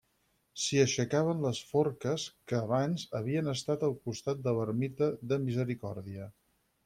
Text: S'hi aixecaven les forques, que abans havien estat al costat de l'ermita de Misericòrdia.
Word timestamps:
S'hi 0.61 0.79
aixecaven 0.83 1.43
les 1.47 1.59
forques, 1.73 2.25
que 2.51 2.55
abans 2.61 3.05
havien 3.19 3.51
estat 3.53 3.87
al 3.89 3.95
costat 4.09 4.43
de 4.47 4.57
l'ermita 4.61 5.11
de 5.33 5.39
Misericòrdia. 5.47 6.29